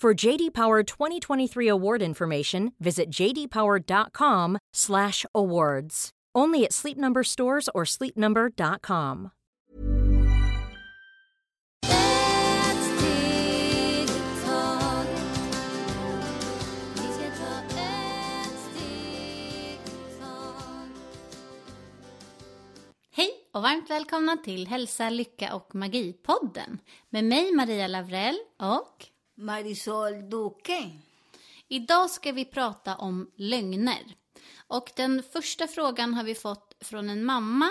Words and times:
For 0.00 0.14
JD 0.14 0.54
Power 0.54 0.82
2023 0.82 1.68
award 1.68 2.02
information, 2.02 2.72
visit 2.78 3.10
jdpower.com/awards. 3.10 6.10
Only 6.34 6.64
at 6.64 6.72
Sleep 6.72 6.96
Number 6.96 7.22
stores 7.22 7.68
or 7.74 7.84
sleepnumber.com. 7.84 9.30
Hej 23.12 23.30
och 23.52 23.62
varmt 23.62 23.90
välkomna 23.90 24.36
till 24.36 24.66
Hälsa, 24.66 25.10
Lycka 25.10 25.54
och 25.54 25.74
Magi-podden 25.74 26.78
med 27.10 27.24
mig 27.24 27.52
Maria 27.52 27.86
Lavrell 27.86 28.38
och 28.58 29.09
Marisol 29.40 30.30
Duque. 30.30 30.90
Idag 31.68 32.10
ska 32.10 32.32
vi 32.32 32.44
prata 32.44 32.96
om 32.96 33.30
lögner. 33.36 34.16
Och 34.66 34.90
den 34.96 35.22
första 35.32 35.66
frågan 35.66 36.14
har 36.14 36.24
vi 36.24 36.34
fått 36.34 36.74
från 36.80 37.10
en 37.10 37.24
mamma 37.24 37.70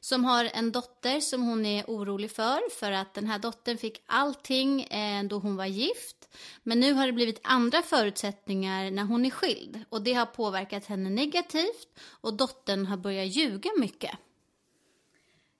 som 0.00 0.24
har 0.24 0.44
en 0.44 0.72
dotter 0.72 1.20
som 1.20 1.42
hon 1.42 1.66
är 1.66 1.84
orolig 1.86 2.30
för 2.30 2.70
för 2.78 2.92
att 2.92 3.14
den 3.14 3.26
här 3.26 3.38
dottern 3.38 3.78
fick 3.78 4.02
allting 4.06 4.82
eh, 4.82 5.24
då 5.24 5.38
hon 5.38 5.56
var 5.56 5.66
gift. 5.66 6.28
Men 6.62 6.80
nu 6.80 6.92
har 6.92 7.06
det 7.06 7.12
blivit 7.12 7.40
andra 7.42 7.82
förutsättningar 7.82 8.90
när 8.90 9.04
hon 9.04 9.26
är 9.26 9.30
skild 9.30 9.84
och 9.88 10.02
det 10.02 10.12
har 10.12 10.26
påverkat 10.26 10.86
henne 10.86 11.10
negativt 11.10 12.00
och 12.20 12.34
dottern 12.34 12.86
har 12.86 12.96
börjat 12.96 13.36
ljuga 13.36 13.70
mycket. 13.78 14.18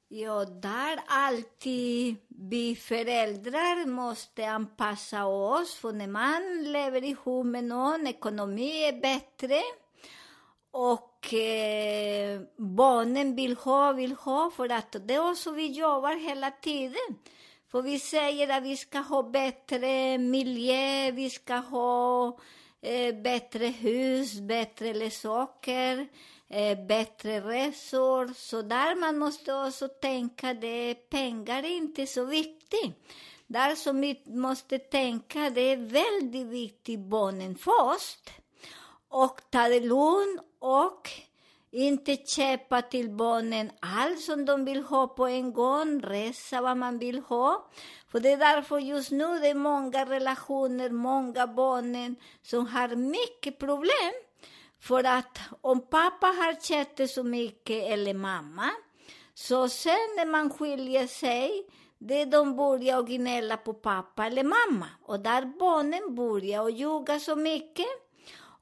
Ja, 0.08 0.44
där 0.44 1.00
alltid 1.06 2.16
vi 2.28 2.76
föräldrar 2.76 3.86
måste 3.86 4.50
anpassa 4.50 5.26
oss, 5.26 5.74
för 5.74 5.92
när 5.92 6.06
man 6.06 6.72
lever 6.72 7.04
ihop 7.04 7.46
med 7.46 7.64
någon, 7.64 8.06
ekonomi 8.06 8.84
är 8.84 9.00
bättre. 9.00 9.62
Och 10.70 11.34
eh, 11.34 12.40
barnen 12.56 13.36
vill 13.36 13.56
ha, 13.56 13.92
vill 13.92 14.12
ha, 14.12 14.50
för 14.50 14.68
att 14.68 14.96
det 15.08 15.14
är 15.14 15.34
så 15.34 15.50
vi 15.50 15.66
jobbar 15.66 16.16
hela 16.28 16.50
tiden. 16.50 17.18
För 17.70 17.82
vi 17.82 17.98
säger 17.98 18.48
att 18.48 18.62
vi 18.62 18.76
ska 18.76 18.98
ha 18.98 19.22
bättre 19.22 20.18
miljö, 20.18 21.10
vi 21.10 21.30
ska 21.30 21.54
ha 21.54 22.38
eh, 22.80 23.14
bättre 23.14 23.66
hus, 23.66 24.40
bättre 24.40 24.94
leksaker, 24.94 26.08
eh, 26.54 26.86
bättre 26.86 27.40
resor. 27.40 28.32
Så 28.36 28.62
där 28.62 28.94
man 28.94 29.18
måste 29.18 29.54
också 29.54 29.88
tänka 29.88 30.54
det 30.54 30.94
pengar 30.94 31.58
är 31.62 31.76
inte 31.76 32.06
så 32.06 32.24
viktigt. 32.24 32.94
Där 33.46 33.74
som 33.74 34.00
vi 34.00 34.22
måste 34.26 34.78
tänka 34.78 35.50
det 35.50 35.60
är 35.60 35.76
väldigt 35.76 36.46
viktigt 36.46 37.00
barnen 37.00 37.56
först. 37.56 38.30
Och 39.08 39.40
ta 39.50 39.68
det 39.68 39.80
lugnt 39.80 40.40
och 40.58 41.10
inte 41.70 42.16
köpa 42.16 42.82
till 42.82 43.10
barnen 43.10 43.70
allt 43.80 44.20
som 44.20 44.44
de 44.44 44.64
vill 44.64 44.82
ha 44.82 45.06
på 45.06 45.26
en 45.26 45.52
gång, 45.52 46.00
resa 46.00 46.60
vad 46.60 46.76
man 46.76 46.98
vill 46.98 47.18
ha. 47.18 47.70
För 48.08 48.20
det 48.20 48.32
är 48.32 48.36
därför 48.36 48.78
just 48.78 49.10
nu 49.10 49.38
det 49.38 49.48
är 49.48 49.54
många 49.54 50.04
relationer, 50.04 50.90
många 50.90 51.46
barnen 51.46 52.16
som 52.42 52.66
har 52.66 52.96
mycket 52.96 53.58
problem. 53.58 54.23
För 54.84 55.04
att 55.04 55.38
om 55.60 55.80
pappa 55.80 56.26
har 56.26 56.60
köpt 56.60 57.10
så 57.10 57.22
mycket, 57.22 57.92
eller 57.92 58.14
mamma, 58.14 58.70
så 59.34 59.68
sen 59.68 60.08
när 60.16 60.26
man 60.26 60.50
skiljer 60.50 61.06
sig, 61.06 61.66
det 61.98 62.20
är 62.20 62.26
de 62.26 62.56
börjar 62.56 63.02
gnälla 63.02 63.56
på 63.56 63.74
pappa 63.74 64.26
eller 64.26 64.44
mamma. 64.44 64.86
Och 65.02 65.20
där 65.20 65.44
barnen 65.58 66.14
börjar 66.14 66.68
ljuga 66.68 67.20
så 67.20 67.36
mycket. 67.36 67.86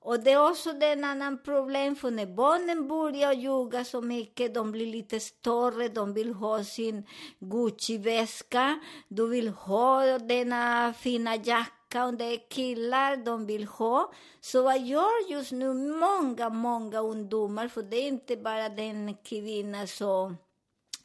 Och 0.05 0.21
det 0.21 0.31
är 0.31 0.51
också 0.51 0.71
ett 0.71 1.05
annat 1.05 1.45
problem, 1.45 1.97
för 1.97 2.11
när 2.11 2.27
barnen 2.27 2.89
börjar 2.89 3.33
ljuga 3.33 3.85
så 3.85 4.03
mycket, 4.03 4.55
de 4.55 4.73
blir 4.73 4.87
lite 4.87 5.21
större, 5.21 5.89
de 5.89 6.15
vill 6.15 6.35
ha 6.35 6.65
sin 6.65 7.07
Gucci-väska, 7.39 8.81
du 9.09 9.29
vill 9.29 9.49
ha 9.49 10.19
denna 10.19 10.93
fina 10.93 11.37
jacka, 11.37 11.82
och 11.95 12.15
det 12.15 12.25
är 12.25 12.49
killar 12.49 13.17
de 13.17 13.47
vill 13.47 13.65
ha. 13.65 14.13
Så 14.41 14.63
vad 14.63 14.81
gör 14.81 15.31
just 15.31 15.53
nu 15.53 15.75
många, 15.75 16.49
många 16.49 17.01
ungdomar, 17.01 17.69
för 17.69 17.83
det 17.83 17.97
är 17.97 18.09
inte 18.09 18.37
bara 18.37 18.69
den 18.69 19.15
kvinna 19.25 19.87
som 19.87 20.37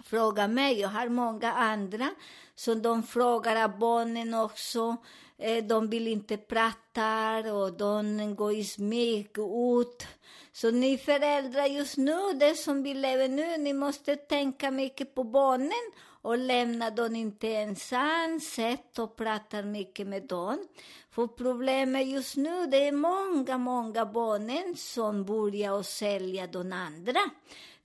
frågar 0.04 0.48
mig, 0.48 0.80
jag 0.80 0.90
har 0.90 1.10
många 1.10 1.54
andra, 1.54 2.10
så 2.56 2.74
de 2.74 3.04
frågar 3.04 3.68
barnen 3.68 4.34
också, 4.34 4.96
eh, 5.38 5.64
de 5.64 5.90
vill 5.90 6.08
inte 6.08 6.38
prata 6.38 7.38
och 7.54 7.74
de 7.74 8.36
går 8.36 8.54
i 8.54 8.64
smyg 8.64 9.38
ut. 9.38 10.08
Så 10.52 10.72
ni 10.72 10.98
föräldrar 10.98 11.66
just 11.66 11.98
nu, 11.98 12.34
det 12.34 12.56
som 12.56 12.84
vi 12.84 12.94
lever 12.94 13.28
nu, 13.28 13.58
ni 13.58 13.74
måste 13.74 14.16
tänka 14.16 14.72
mycket 14.72 15.16
på 15.16 15.24
barnen 15.24 15.92
och 16.22 16.38
lämnar 16.38 16.92
dem 16.92 17.16
inte 17.16 17.48
ensam, 17.48 18.40
sätt 18.40 19.00
och 19.00 19.16
pratar 19.16 19.64
mycket 19.64 20.08
med 20.08 20.24
dem. 20.24 20.68
För 21.12 21.28
problemet 21.28 22.08
just 22.08 22.38
nu, 22.38 22.68
det 22.68 22.88
är 22.88 22.92
många, 22.92 23.58
många 23.58 24.06
barnen 24.06 24.76
som 24.76 25.26
börjar 25.26 25.84
sälja 25.84 26.48
de 26.48 26.74
andra. 26.74 27.20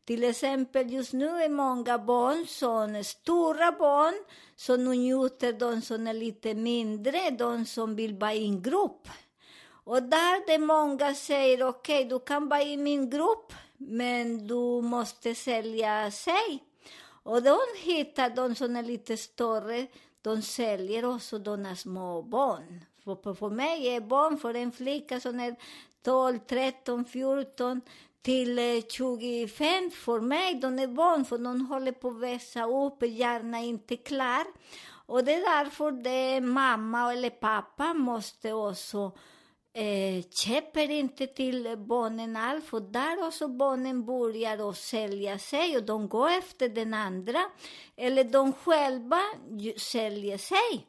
Till 0.04 0.24
exempel 0.24 0.92
just 0.92 1.12
nu 1.12 1.26
är 1.26 1.48
många 1.48 1.98
barn 1.98 2.46
som 2.46 3.04
stora 3.04 3.72
barn 3.72 4.14
som 4.56 4.84
njuter 4.84 5.52
de 5.52 5.82
som 5.82 6.06
är 6.06 6.14
lite 6.14 6.54
mindre, 6.54 7.30
de 7.30 7.64
som 7.64 7.96
vill 7.96 8.14
vara 8.14 8.34
i 8.34 8.44
en 8.44 8.62
grupp. 8.62 9.08
Och 9.84 10.02
där 10.02 10.46
det 10.46 10.58
många 10.58 11.14
säger 11.14 11.68
okej, 11.68 12.06
okay, 12.06 12.08
du 12.08 12.24
kan 12.24 12.48
vara 12.48 12.62
i 12.62 12.76
min 12.76 13.10
grupp, 13.10 13.52
men 13.76 14.46
du 14.46 14.82
måste 14.82 15.34
sälja 15.34 16.10
sig. 16.10 16.71
Och 17.22 17.42
de 17.42 17.58
hittar 17.76 18.30
de 18.30 18.54
som 18.54 18.76
är 18.76 18.82
lite 18.82 19.16
större, 19.16 19.86
de 20.22 20.42
säljer 20.42 21.04
också 21.04 21.38
de 21.38 21.76
små 21.76 22.22
barn. 22.22 22.84
För, 23.04 23.34
för 23.34 23.50
mig 23.50 23.86
är 23.86 24.00
barn 24.00 24.38
för 24.38 24.54
en 24.54 24.72
flicka 24.72 25.20
som 25.20 25.40
är 25.40 25.56
12, 26.02 26.38
13, 26.38 27.04
14 27.04 27.80
till 28.22 28.82
25 28.88 29.90
för 29.90 30.20
mig, 30.20 30.54
de 30.54 30.78
är 30.78 30.86
barn 30.86 31.24
för 31.24 31.38
de 31.38 31.66
håller 31.66 31.92
på 31.92 32.08
att 32.08 32.20
växa 32.20 32.64
upp, 32.64 33.02
hjärnan 33.02 33.54
är 33.54 33.64
inte 33.64 33.96
klar. 33.96 34.44
Och 35.06 35.24
det 35.24 35.34
är 35.34 35.64
därför 35.64 35.92
det 35.92 36.40
mamma 36.40 37.12
eller 37.12 37.30
pappa 37.30 37.94
måste 37.94 38.52
också 38.52 39.12
eh, 39.74 40.24
köper 40.30 40.90
inte 40.90 41.26
till 41.26 41.74
barnen 41.78 42.36
alls, 42.36 42.64
för 42.64 42.80
där 42.80 43.26
också 43.26 43.48
barnen 43.48 44.04
börjar 44.04 44.70
att 44.70 44.76
sälja 44.76 45.38
sig 45.38 45.76
och 45.76 45.82
de 45.82 46.08
går 46.08 46.30
efter 46.30 46.68
den 46.68 46.94
andra, 46.94 47.40
eller 47.96 48.24
de 48.24 48.52
själva 48.52 49.20
säljer 49.76 50.38
sig. 50.38 50.86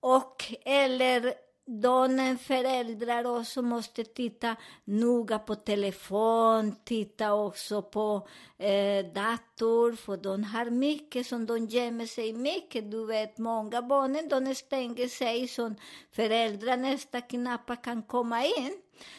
Och, 0.00 0.44
eller 0.64 1.34
de 1.70 2.38
föräldrar 2.38 3.38
också 3.38 3.62
måste 3.62 4.04
titta 4.04 4.56
noga 4.84 5.38
på 5.38 5.54
telefon, 5.54 6.76
titta 6.84 7.34
också 7.34 7.82
på 7.82 8.28
eh, 8.58 9.06
dator, 9.06 9.92
för 9.92 10.16
de 10.16 10.44
har 10.44 10.70
mycket 10.70 11.26
som 11.26 11.46
de 11.46 11.66
gömmer 11.66 12.06
sig 12.06 12.32
mycket. 12.32 12.90
Du 12.90 13.06
vet, 13.06 13.38
många 13.38 13.82
barn 13.82 14.28
de 14.28 14.54
stänger 14.54 15.08
sig 15.08 15.48
så 15.48 15.74
föräldrar 16.10 16.76
nästan 16.76 17.22
knappt 17.22 17.82
kan 17.84 18.02
komma 18.02 18.44
in. 18.44 18.72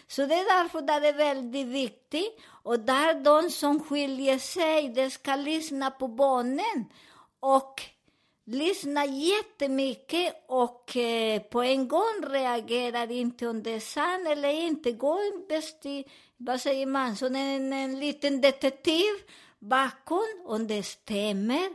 Så 0.07 0.25
det 0.25 0.35
är 0.35 0.63
därför 0.63 0.81
det 0.81 0.93
är 0.93 1.13
väldigt 1.13 1.67
viktigt. 1.67 2.39
Och 2.63 2.79
där 2.79 3.13
de 3.23 3.49
som 3.49 3.83
skiljer 3.83 4.37
sig, 4.37 4.89
de 4.89 5.09
ska 5.09 5.35
lyssna 5.35 5.91
på 5.91 6.07
barnen. 6.07 6.85
Och 7.39 7.81
lyssnar 8.51 9.05
jättemycket 9.05 10.43
och 10.47 10.97
eh, 10.97 11.41
på 11.41 11.61
en 11.61 11.87
gång 11.87 12.23
reagerar 12.23 13.11
inte 13.11 13.47
om 13.47 13.63
det 13.63 13.71
är 13.71 13.79
sant 13.79 14.27
eller 14.27 14.49
inte. 14.49 14.91
Går 14.91 15.47
bäst 15.47 15.85
i, 15.85 16.05
vad 16.37 16.61
säger 16.61 16.85
man, 16.85 17.15
som 17.15 17.35
en, 17.35 17.73
en 17.73 17.99
liten 17.99 18.41
detektiv 18.41 19.11
bakom 19.61 20.41
om 20.45 20.67
det 20.67 20.83
stämmer. 20.83 21.69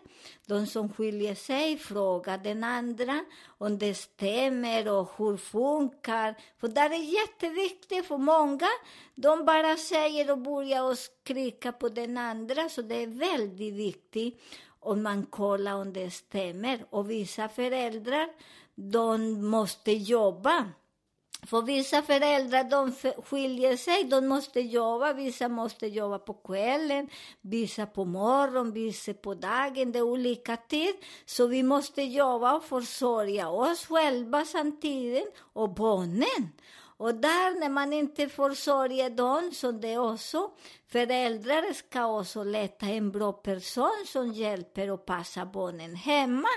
De 0.46 0.66
som 0.66 0.92
skiljer 0.92 1.34
sig 1.34 1.78
frågar 1.78 2.38
den 2.38 2.64
andra 2.64 3.24
om 3.58 3.78
det 3.78 3.94
stämmer 3.94 4.88
och 4.92 5.10
hur 5.16 5.36
funkar. 5.36 6.34
För 6.60 6.68
det 6.68 6.80
är 6.80 7.20
jätteviktigt 7.20 8.06
för 8.06 8.18
många. 8.18 8.68
De 9.14 9.44
bara 9.44 9.76
säger 9.76 10.30
och 10.30 10.38
börjar 10.38 10.82
och 10.82 10.98
skrika 10.98 11.72
på 11.72 11.88
den 11.88 12.18
andra, 12.18 12.68
så 12.68 12.82
det 12.82 13.02
är 13.02 13.06
väldigt 13.06 13.74
viktigt 13.74 14.40
och 14.86 14.98
man 14.98 15.26
kollar 15.26 15.74
om 15.74 15.92
det 15.92 16.10
stämmer. 16.10 16.84
Och 16.90 17.10
vissa 17.10 17.48
föräldrar, 17.48 18.28
de 18.74 19.42
måste 19.46 19.92
jobba. 19.92 20.66
För 21.46 21.62
vissa 21.62 22.02
föräldrar, 22.02 22.64
de 22.64 22.92
skiljer 23.22 23.76
sig, 23.76 24.04
de 24.04 24.26
måste 24.26 24.60
jobba. 24.60 25.12
Vissa 25.12 25.48
måste 25.48 25.86
jobba 25.86 26.18
på 26.18 26.34
kvällen, 26.34 27.08
vissa 27.40 27.86
på 27.86 28.04
morgonen, 28.04 28.72
vissa 28.72 29.14
på 29.14 29.34
dagen. 29.34 29.92
Det 29.92 29.98
är 29.98 30.02
olika 30.02 30.56
tid. 30.56 30.94
Så 31.26 31.46
vi 31.46 31.62
måste 31.62 32.02
jobba 32.02 32.56
och 32.56 32.64
försörja 32.64 33.48
oss 33.48 33.86
själva 33.86 34.44
samtidigt 34.44 35.34
och 35.52 35.74
barnen. 35.74 36.52
Och 36.98 37.14
där 37.14 37.60
när 37.60 37.68
man 37.68 37.92
inte 37.92 38.28
försörjer 38.28 39.10
dem, 39.10 39.50
som 39.52 39.80
det 39.80 39.92
är 39.92 40.12
också 40.12 40.50
föräldrar 40.88 41.72
ska 41.72 42.18
också 42.18 42.44
leta 42.44 42.86
en 42.86 43.12
bra 43.12 43.32
person 43.32 44.04
som 44.06 44.32
hjälper 44.32 44.90
och 44.90 45.06
passar 45.06 45.46
barnen 45.46 45.94
hemma. 45.94 46.48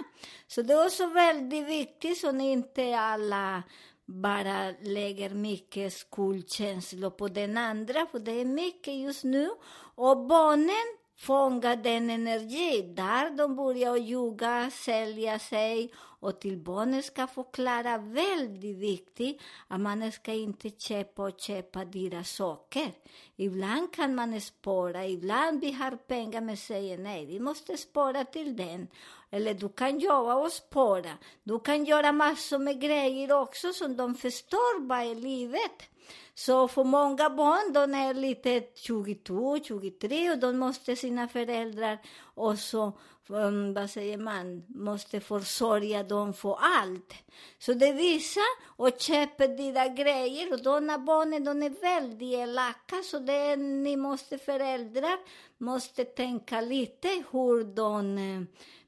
Så 0.48 0.62
det 0.62 0.74
är 0.74 0.86
också 0.86 1.08
väldigt 1.08 1.68
viktigt 1.68 2.18
så 2.18 2.30
att 2.30 2.42
inte 2.42 3.00
alla 3.00 3.64
bara 4.06 4.72
lägger 4.82 5.30
mycket 5.30 5.94
skuldkänslor 5.94 7.10
på 7.10 7.28
den 7.28 7.58
andra, 7.58 8.06
för 8.12 8.20
det 8.20 8.32
är 8.42 8.46
mycket 8.46 8.94
just 8.94 9.24
nu. 9.24 9.50
Och 9.96 10.18
barnen 10.18 10.98
fångar 11.18 11.76
den 11.76 12.10
energi 12.10 12.82
där 12.82 13.30
de 13.30 13.56
börjar 13.56 13.96
ljuga, 13.96 14.72
sälja 14.74 15.40
sig 15.40 15.94
och 16.20 16.40
till 16.40 16.58
barnen 16.58 17.04
ska 17.04 17.28
förklara 17.28 17.98
väldigt 17.98 18.78
viktigt 18.78 19.42
att 19.68 19.80
man 19.80 20.12
ska 20.12 20.34
inte 20.34 20.70
köpa 20.70 21.24
och 21.24 21.40
köpa 21.40 21.86
dyra 21.86 22.24
saker. 22.24 22.92
Ibland 23.36 23.94
kan 23.94 24.16
man 24.16 24.42
spara, 24.42 25.08
ibland 25.08 25.64
e 25.64 25.68
vi 25.68 25.72
har 25.72 25.92
pengar 25.92 26.42
men 26.42 26.58
säger 26.58 26.98
nej, 26.98 27.26
vi 27.26 27.40
måste 27.40 27.78
spara 27.78 28.26
till 28.26 28.56
den. 28.56 28.88
Eller 29.32 29.54
du 29.54 29.70
kan 29.70 30.00
jobba 30.00 30.36
och 30.36 30.52
spara. 30.52 31.12
Du 31.44 31.60
kan 31.60 31.86
göra 31.86 32.12
massor 32.12 32.60
med 32.60 32.82
grejer 32.82 33.32
också 33.32 33.74
som 33.74 33.98
de 33.98 34.16
förstår 34.16 34.88
vad 34.88 35.00
är 35.00 35.16
livet. 35.16 35.90
Så 36.34 36.68
för 36.68 36.84
många 36.84 37.30
barn, 37.30 37.74
de 37.74 37.94
är 37.94 38.14
lite 38.14 38.64
22, 38.76 39.60
23 39.64 40.32
och 40.32 40.38
de 40.38 40.58
måste 40.58 40.96
sina 40.96 41.28
föräldrar 41.28 41.98
och 42.22 42.60
så 42.60 42.94
um, 43.30 43.74
vad 43.74 43.90
säger 43.90 44.18
man, 44.18 44.64
måste 44.68 45.20
försörja 45.20 46.04
dem 46.04 46.34
för 46.34 46.58
allt. 46.60 47.14
Så 47.60 47.74
det 47.74 47.94
visar 47.94 48.44
och 48.66 49.00
köper 49.00 49.48
dina 49.48 49.88
grejer 49.88 50.54
och 50.54 50.64
de 50.64 50.90
här 50.90 50.98
barnen, 50.98 51.44
de 51.44 51.64
är 51.64 51.82
väldigt 51.82 52.34
elaka, 52.34 52.96
så 53.04 53.20
det, 53.20 53.56
ni 53.56 53.96
måste 53.96 54.38
föräldrar 54.38 55.18
måste 55.58 56.06
tänka 56.06 56.62
lite 56.62 57.08
hur 57.32 57.64
de 57.64 58.18
eh, 58.18 58.42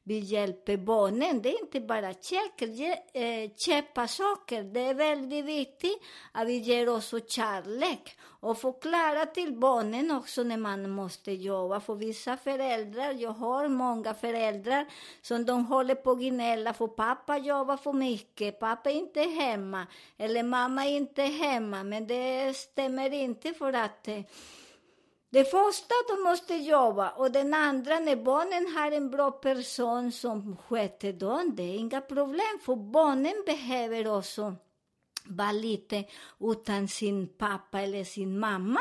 vi 0.04 0.20
hjälper 0.20 0.78
barnen. 0.78 1.42
Det 1.42 1.50
är 1.50 1.62
inte 1.62 1.80
bara 1.80 2.10
eh, 2.10 3.52
köpa 3.66 4.08
saker. 4.08 4.64
Det 4.64 4.80
är 4.80 4.94
väldigt 4.94 5.46
viktigt 5.46 6.02
att 6.32 6.48
vi 6.48 6.58
ger 6.58 6.90
oss 6.90 7.14
kärlek 7.28 8.18
och 8.24 8.58
förklara 8.58 9.26
till 9.26 9.54
barnen 9.54 10.12
också 10.12 10.44
när 10.44 10.58
man 10.58 10.90
måste 10.90 11.32
jobba. 11.32 11.80
För 11.80 11.96
vissa 11.96 12.38
föräldrar, 12.38 13.12
jag 13.12 13.32
har 13.32 13.68
många 13.68 14.14
föräldrar 14.14 14.86
som 15.22 15.46
de 15.46 15.66
håller 15.66 15.96
på 15.96 16.12
att 16.12 16.20
gnälla 16.20 16.74
för 16.74 16.88
pappa 16.88 17.38
jobbar 17.38 17.78
för 17.78 17.94
mycket, 17.94 18.60
pappa 18.60 18.92
är 18.92 18.96
inte 18.96 19.22
hemma, 19.22 19.88
eller 20.18 20.44
mamma 20.44 20.86
är 20.86 20.98
inte 20.98 21.22
hemma. 21.24 21.84
Men 21.84 22.08
det 22.08 22.58
stämmer 22.58 23.14
inte 23.14 23.54
för 23.54 23.74
att 23.74 24.08
eh, 24.08 24.22
det 25.32 25.46
första, 25.46 25.94
de 26.08 26.24
måste 26.24 26.56
jobba. 26.56 27.10
Och 27.10 27.32
den 27.32 27.54
andra, 27.54 28.00
när 28.00 28.16
barnen 28.16 28.76
har 28.76 28.92
en 28.92 29.10
bra 29.10 29.32
person 29.32 30.12
som 30.12 30.58
sköter 30.58 31.14
dem, 31.14 31.54
det 31.56 31.64
är 31.64 31.76
inga 31.76 32.02
problem. 32.02 32.60
För 32.66 32.76
barnen 32.76 33.44
behöver 33.46 34.18
också 34.18 34.56
vara 35.26 35.52
lite 35.52 36.04
utan 36.40 36.88
sin 36.88 37.28
pappa 37.28 37.82
eller 37.82 38.04
sin 38.04 38.40
mamma. 38.40 38.80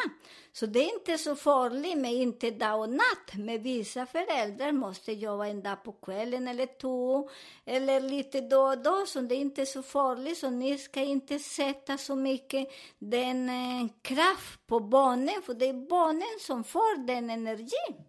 Så 0.53 0.67
det 0.67 0.81
är 0.81 0.95
inte 0.95 1.19
så 1.19 1.37
farligt 1.37 1.99
med 1.99 2.15
inte 2.15 2.51
dag 2.51 2.81
och 2.81 2.91
natt. 2.91 3.35
Men 3.35 3.63
vissa 3.63 4.07
föräldrar 4.07 4.73
måste 4.73 5.13
jobba 5.13 5.47
en 5.47 5.63
dag 5.63 5.85
på 5.85 5.93
kvällen 5.93 6.49
eller 6.49 6.81
två, 6.81 7.31
eller 7.65 8.01
lite 8.01 8.41
då 8.41 8.61
och 8.61 8.79
då, 8.79 9.07
så 9.07 9.21
det 9.21 9.35
är 9.35 9.41
inte 9.41 9.67
så 9.67 9.83
farligt. 9.83 10.39
Så 10.39 10.51
ni 10.51 10.79
ska 10.79 11.01
inte 11.01 11.39
sätta 11.39 11.99
så 11.99 12.17
mycket 12.17 12.69
den 12.99 13.49
eh, 13.49 13.89
kraft 14.03 14.67
på 14.67 14.81
barnen, 14.81 15.43
för 15.47 15.55
det 15.55 15.69
är 15.69 15.89
barnen 15.89 16.39
som 16.41 16.65
får 16.65 17.07
den 17.07 17.31
energin. 17.31 18.05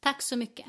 Tack 0.00 0.22
så 0.22 0.36
mycket. 0.36 0.66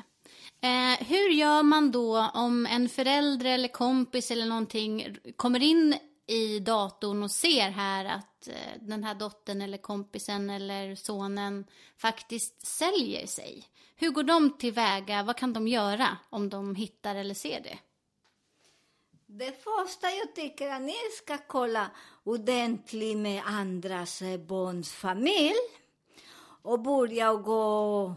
Eh, 0.62 1.06
hur 1.06 1.30
gör 1.30 1.62
man 1.62 1.90
då 1.90 2.30
om 2.34 2.66
en 2.66 2.88
förälder 2.88 3.46
eller 3.46 3.68
kompis 3.68 4.30
eller 4.30 4.46
någonting 4.46 5.16
kommer 5.36 5.62
in 5.62 5.94
i 6.30 6.60
datorn 6.60 7.22
och 7.22 7.30
ser 7.30 7.70
här 7.70 8.04
att 8.04 8.48
eh, 8.48 8.54
den 8.80 9.04
här 9.04 9.14
dottern 9.14 9.62
eller 9.62 9.78
kompisen 9.78 10.50
eller 10.50 10.94
sonen 10.94 11.64
faktiskt 11.96 12.66
säljer 12.66 13.26
sig. 13.26 13.64
Hur 13.96 14.10
går 14.10 14.22
de 14.22 14.58
tillväga? 14.58 15.22
Vad 15.22 15.36
kan 15.36 15.52
de 15.52 15.68
göra 15.68 16.16
om 16.30 16.48
de 16.48 16.74
hittar 16.74 17.14
eller 17.14 17.34
ser 17.34 17.60
det? 17.60 17.78
Det 19.26 19.62
första 19.62 20.10
jag 20.10 20.34
tycker 20.34 20.70
att 20.70 20.82
ni 20.82 20.94
ska 21.22 21.38
kolla 21.38 21.90
ordentligt 22.24 23.18
med 23.18 23.42
andras 23.46 24.22
eh, 24.22 24.40
barns 24.40 24.92
familj 24.92 25.54
och 26.62 26.80
börja 26.80 27.34
gå 27.34 28.14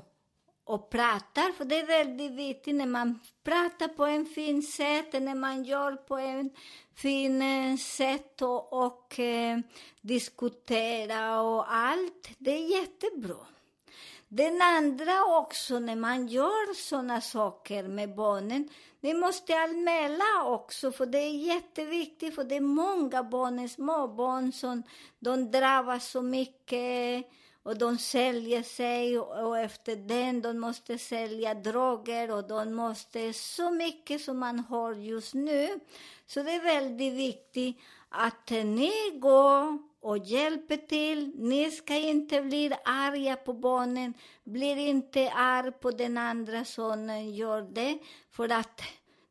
och 0.65 0.89
pratar, 0.89 1.51
för 1.51 1.65
det 1.65 1.79
är 1.79 1.85
väldigt 1.85 2.31
viktigt 2.31 2.75
när 2.75 2.85
man 2.85 3.19
pratar 3.43 3.87
på 3.87 4.05
en 4.05 4.25
fin 4.25 4.61
sätt, 4.61 5.13
när 5.13 5.35
man 5.35 5.63
gör 5.63 5.95
på 5.95 6.17
en 6.17 6.49
fin 6.95 7.41
eh, 7.41 7.77
sätt 7.77 8.41
och, 8.41 8.85
och 8.85 9.19
eh, 9.19 9.59
diskutera 10.01 11.41
och 11.41 11.73
allt. 11.73 12.29
Det 12.37 12.51
är 12.51 12.81
jättebra. 12.81 13.45
Den 14.27 14.61
andra 14.61 15.23
också, 15.25 15.79
när 15.79 15.95
man 15.95 16.27
gör 16.27 16.73
såna 16.73 17.21
saker 17.21 17.83
med 17.83 18.15
barnen, 18.15 18.69
ni 18.99 19.13
måste 19.13 19.57
anmäla 19.57 20.43
också, 20.45 20.91
för 20.91 21.05
det 21.05 21.17
är 21.17 21.37
jätteviktigt, 21.37 22.35
för 22.35 22.43
det 22.43 22.55
är 22.55 22.61
många 22.61 23.23
barn, 23.23 23.69
småbarn, 23.69 24.51
som 24.51 24.83
de 25.19 25.51
drabbas 25.51 26.09
så 26.09 26.21
mycket 26.21 27.25
och 27.63 27.77
de 27.77 27.97
säljer 27.97 28.63
sig 28.63 29.19
och 29.19 29.59
efter 29.59 29.95
den 29.95 30.41
de 30.41 30.59
måste 30.59 30.97
sälja 30.97 31.53
droger 31.53 32.31
och 32.31 32.47
de 32.47 32.73
måste 32.73 33.33
så 33.33 33.71
mycket 33.71 34.21
som 34.21 34.39
man 34.39 34.59
har 34.59 34.93
just 34.93 35.33
nu. 35.33 35.79
Så 36.25 36.43
det 36.43 36.51
är 36.51 36.63
väldigt 36.63 37.13
viktigt 37.13 37.77
att 38.09 38.49
ni 38.49 38.91
går 39.13 39.77
och 40.01 40.17
hjälper 40.17 40.77
till. 40.77 41.31
Ni 41.35 41.71
ska 41.71 41.95
inte 41.95 42.41
bli 42.41 42.73
arga 42.85 43.35
på 43.35 43.53
barnen. 43.53 44.13
Blir 44.43 44.77
inte 44.77 45.31
arg 45.31 45.71
på 45.71 45.91
den 45.91 46.17
andra 46.17 46.65
sonen 46.65 47.35
gör 47.35 47.61
det. 47.61 47.99
För 48.31 48.49
att 48.49 48.81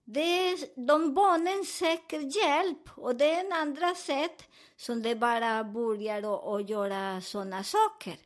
det, 0.04 0.56
de 0.76 1.14
barnen 1.14 1.64
söker 1.64 2.20
hjälp 2.20 2.88
och 2.96 3.16
det 3.16 3.30
är 3.30 3.44
en 3.44 3.52
andra 3.52 3.94
sätt 3.94 4.44
som 4.76 5.02
det 5.02 5.14
bara 5.14 5.64
börjar 5.64 6.56
att 6.56 6.68
göra 6.68 7.20
sådana 7.20 7.64
saker. 7.64 8.16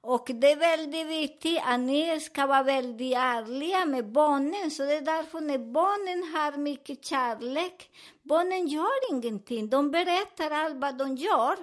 Och 0.00 0.30
det 0.34 0.52
är 0.52 0.56
väldigt 0.56 1.06
viktigt 1.06 1.60
att 1.64 1.80
ni 1.80 2.20
ska 2.20 2.46
vara 2.46 2.62
väldigt 2.62 3.16
ärliga 3.16 3.86
med 3.86 4.12
barnen. 4.12 4.70
Så 4.70 4.82
det 4.82 4.94
är 4.94 5.00
därför 5.00 5.40
när 5.40 5.58
barnen 5.58 6.34
har 6.34 6.58
mycket 6.58 7.04
kärlek, 7.04 7.90
barnen 8.22 8.68
gör 8.68 9.12
ingenting. 9.12 9.70
De 9.70 9.90
berättar 9.90 10.50
allt 10.50 10.76
vad 10.76 10.98
de 10.98 11.16
gör. 11.16 11.56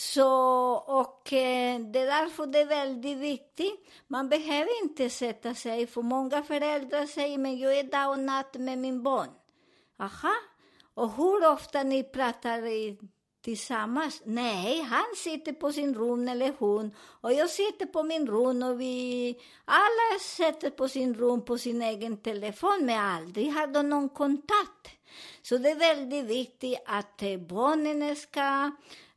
Så, 0.00 0.30
och 0.74 1.32
eh, 1.32 1.80
det 1.80 1.98
är 1.98 2.06
därför 2.06 2.46
det 2.46 2.60
är 2.60 2.66
väldigt 2.66 3.18
viktigt. 3.18 3.88
Man 4.06 4.28
behöver 4.28 4.82
inte 4.82 5.10
sätta 5.10 5.54
sig, 5.54 5.86
för 5.86 6.02
många 6.02 6.42
föräldrar 6.42 7.06
säger 7.06 7.38
men 7.38 7.58
jag 7.58 7.78
är 7.78 7.82
dag 7.82 8.10
och 8.10 8.18
natt 8.18 8.54
med 8.54 8.78
min 8.78 9.02
barn. 9.02 9.28
Aha, 9.98 10.34
och 10.94 11.12
hur 11.12 11.52
ofta 11.52 11.82
ni 11.82 12.04
pratar 12.04 12.66
i, 12.66 12.98
tillsammans? 13.44 14.22
Nej, 14.24 14.82
han 14.82 15.14
sitter 15.16 15.52
på 15.52 15.72
sin 15.72 15.94
rum 15.94 16.28
eller 16.28 16.52
hon 16.58 16.94
och 17.20 17.32
jag 17.32 17.50
sitter 17.50 17.86
på 17.86 18.02
min 18.02 18.26
rum 18.26 18.62
och 18.62 18.80
vi 18.80 19.36
alla 19.64 20.18
sitter 20.20 20.70
på 20.70 20.88
sin 20.88 21.14
rum 21.14 21.44
på 21.44 21.58
sin 21.58 21.82
egen 21.82 22.16
telefon 22.16 22.78
men 22.82 23.00
aldrig 23.00 23.52
har 23.52 23.66
de 23.66 23.88
någon 23.88 24.08
kontakt. 24.08 24.88
Så 25.42 25.58
det 25.58 25.70
är 25.70 25.78
väldigt 25.78 26.24
viktigt 26.24 26.78
att 26.86 27.22
eh, 27.22 27.36
barnen 27.36 28.16
ska 28.16 28.70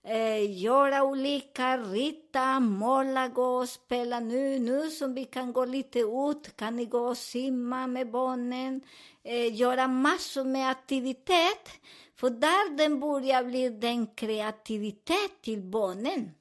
eh, 0.03 0.61
göra 0.61 1.03
olika, 1.03 1.77
rita, 1.77 2.59
måla, 2.59 3.27
gå 3.27 3.57
och 3.57 3.69
spela 3.69 4.19
nu. 4.19 4.59
Nu 4.59 4.89
som 4.89 5.13
vi 5.13 5.25
kan 5.25 5.53
gå 5.53 5.65
lite 5.65 5.99
ut 5.99 6.55
kan 6.55 6.75
ni 6.75 6.85
gå 6.85 6.99
och 6.99 7.17
simma 7.17 7.87
med 7.87 8.11
barnen, 8.11 8.81
eh, 9.23 9.55
göra 9.55 9.87
massor 9.87 10.43
med 10.43 10.69
aktivitet. 10.69 11.69
För 12.15 12.29
där 12.29 12.77
den 12.77 12.99
börjar 12.99 13.43
bli 13.43 13.69
den 13.69 14.07
kreativitet 14.07 15.41
till 15.41 15.61
barnen. 15.61 16.31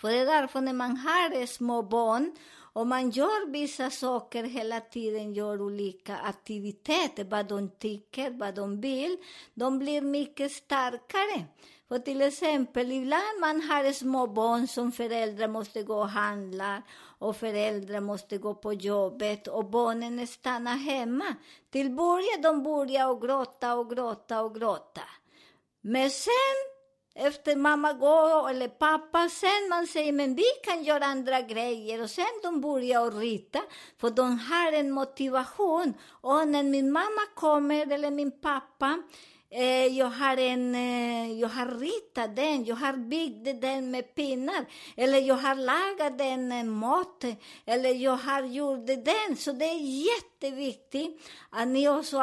För 0.00 0.10
det 0.10 0.18
är 0.18 0.26
därför 0.26 0.60
när 0.60 0.72
man 0.72 0.96
har 0.96 1.46
små 1.46 1.82
barn 1.82 2.36
och 2.72 2.86
man 2.86 3.10
gör 3.10 3.50
vissa 3.50 3.90
saker 3.90 4.44
hela 4.44 4.80
tiden, 4.80 5.34
gör 5.34 5.62
olika 5.62 6.16
aktiviteter, 6.16 7.24
vad 7.24 7.48
de 7.48 7.68
tycker, 7.68 8.30
vad 8.30 8.54
de 8.54 8.80
vill, 8.80 9.16
de 9.54 9.78
blir 9.78 10.00
mycket 10.00 10.52
starkare. 10.52 11.44
För 11.88 11.98
till 11.98 12.22
exempel, 12.22 12.92
ibland 12.92 13.40
man 13.40 13.60
har 13.60 13.92
små 13.92 14.26
barn 14.26 14.66
som 14.66 14.92
föräldrar 14.92 15.48
måste 15.48 15.82
gå 15.82 15.94
och 15.94 16.08
handla 16.08 16.82
och 17.18 17.36
föräldrar 17.36 18.00
måste 18.00 18.38
gå 18.38 18.54
på 18.54 18.72
jobbet 18.72 19.48
och 19.48 19.64
barnen 19.64 20.26
stannar 20.26 20.76
hemma. 20.76 21.34
Till 21.70 21.90
början 21.90 22.42
de 22.42 22.62
börjar 22.62 23.08
och 23.08 23.22
gråta 23.22 23.74
och 23.74 23.90
gråta 23.90 24.42
och 24.42 24.54
gråta. 24.54 25.02
Men 25.80 26.10
sen, 26.10 26.56
efter 27.14 27.56
mamma 27.56 27.92
går 27.92 28.50
eller 28.50 28.68
pappa, 28.68 29.28
sen 29.28 29.68
man 29.70 29.86
säger 29.86 30.12
men 30.12 30.34
vi 30.34 30.44
kan 30.64 30.84
göra 30.84 31.04
andra 31.04 31.40
grejer 31.40 32.02
och 32.02 32.10
sen 32.10 32.40
de 32.42 32.60
börjar 32.60 33.10
rita, 33.10 33.60
för 34.00 34.10
de 34.10 34.38
har 34.38 34.72
en 34.72 34.90
motivation. 34.90 35.94
Och 36.10 36.48
när 36.48 36.62
min 36.62 36.92
mamma 36.92 37.26
kommer, 37.34 37.92
eller 37.92 38.10
min 38.10 38.40
pappa, 38.40 39.02
Eh, 39.50 39.86
jag, 39.86 40.06
har 40.06 40.36
en, 40.36 40.74
eh, 40.74 41.32
jag 41.40 41.48
har 41.48 41.66
ritat 41.66 42.36
den, 42.36 42.64
jag 42.64 42.76
har 42.76 42.92
byggt 42.92 43.60
den 43.60 43.90
med 43.90 44.14
pinnar, 44.14 44.64
eller 44.96 45.18
jag 45.18 45.34
har 45.34 45.54
lagat 45.54 46.18
den 46.18 46.52
eh, 46.52 46.64
mat, 46.64 47.24
eller 47.66 47.94
jag 47.94 48.16
har 48.16 48.42
gjort 48.42 48.86
den. 48.86 49.36
Så 49.36 49.52
det 49.52 49.64
är 49.64 50.06
jätteviktigt 50.14 51.30
att 51.50 51.68
ni 51.68 51.88
också 51.88 52.18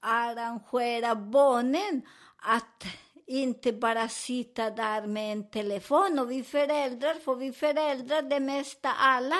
arrangerar 0.00 1.14
barnen 1.14 2.02
att 2.36 2.84
inte 3.26 3.72
bara 3.72 4.08
sitta 4.08 4.70
där 4.70 5.06
med 5.06 5.32
en 5.32 5.50
telefon. 5.50 6.18
Och 6.18 6.30
vi 6.30 6.42
föräldrar, 6.42 7.14
för 7.14 7.34
vi 7.34 7.52
föräldrar, 7.52 8.22
det 8.22 8.40
mesta 8.40 8.92
alla, 8.92 9.38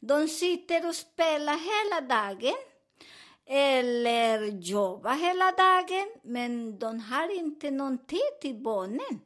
de 0.00 0.28
sitter 0.28 0.88
och 0.88 0.94
spelar 0.94 1.56
hela 1.56 2.00
dagen 2.00 2.54
eller 3.46 4.42
jobba 4.42 5.12
hela 5.12 5.52
dagen, 5.52 6.08
men 6.22 6.78
de 6.78 7.00
har 7.00 7.38
inte 7.38 7.70
någon 7.70 7.98
tid 7.98 8.40
till 8.40 8.56
barnen. 8.56 9.20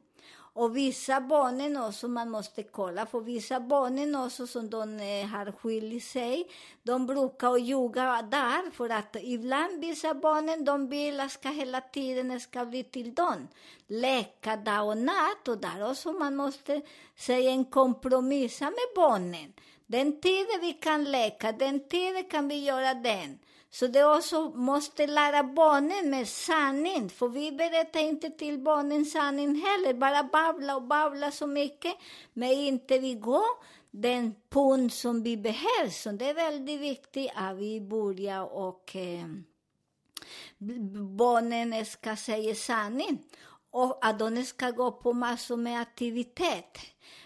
Och 0.59 0.77
vissa 0.77 1.21
barnen 1.21 1.77
också, 1.77 2.07
man 2.07 2.29
måste 2.29 2.63
kolla, 2.63 3.05
för 3.05 3.19
vissa 3.19 3.59
barnen 3.59 4.15
också 4.15 4.47
som 4.47 4.69
de 4.69 4.99
eh, 4.99 5.27
har 5.27 5.51
skilt 5.51 6.03
sig, 6.03 6.47
de 6.83 7.05
brukar 7.07 7.57
ljuga 7.57 8.21
där, 8.21 8.71
för 8.71 8.89
att 8.89 9.15
ibland 9.21 9.79
vissa 9.81 10.13
barnen, 10.13 10.65
de 10.65 10.89
vill 10.89 11.19
att 11.19 11.31
ska 11.31 11.49
hela 11.49 11.81
tiden 11.81 12.39
ska 12.39 12.65
bli 12.65 12.83
till 12.83 13.13
dem. 13.13 13.47
Leka 13.87 14.55
dag 14.55 14.87
och 14.87 14.97
natt, 14.97 15.47
och 15.47 15.57
där 15.57 15.89
också 15.91 16.13
man 16.13 16.35
måste 16.35 16.81
säga 17.15 17.51
en 17.51 17.65
kompromissa 17.65 18.65
med 18.65 18.89
barnen. 18.95 19.53
Den 19.85 20.21
tiden 20.21 20.61
vi 20.61 20.73
kan 20.73 21.03
leka, 21.03 21.51
den 21.51 21.87
tiden 21.87 22.23
kan 22.23 22.47
vi 22.47 22.63
göra 22.63 22.93
den. 22.93 23.39
Så 23.69 23.87
det 23.87 24.05
också 24.05 24.49
måste 24.49 25.07
lära 25.07 25.43
barnen 25.43 26.09
med 26.09 26.27
sanning, 26.27 27.09
för 27.09 27.27
vi 27.27 27.51
berättar 27.51 27.99
inte 27.99 28.29
till 28.29 28.59
barnen 28.59 29.05
sanning 29.05 29.55
heller, 29.55 29.93
bara 29.93 30.23
babbla 30.23 30.75
och 30.75 30.83
babbla 30.83 31.31
så 31.31 31.47
mycket, 31.47 31.93
men 32.33 32.51
inte 32.51 32.99
vi 32.99 33.13
går 33.13 33.77
den 33.91 34.35
punkt 34.49 34.93
som 34.93 35.23
vi 35.23 35.37
behöver. 35.37 35.89
Så 35.89 36.11
det 36.11 36.29
är 36.29 36.33
väldigt 36.33 36.81
viktigt 36.81 37.31
att 37.35 37.57
vi 37.57 37.81
börjar 37.81 38.53
och 38.53 38.95
eh, 38.95 39.25
barnen 41.17 41.85
ska 41.85 42.15
säga 42.15 42.55
sanning 42.55 43.23
och 43.71 44.05
att 44.05 44.19
de 44.19 44.43
ska 44.43 44.71
gå 44.71 44.91
på 44.91 45.13
massor 45.13 45.57
med 45.57 45.81
aktivitet. 45.81 46.77